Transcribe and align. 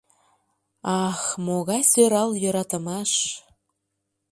Ах, 1.05 1.21
могай 1.45 1.81
сӧрал 1.91 2.31
йӧратымаш! 2.41 3.11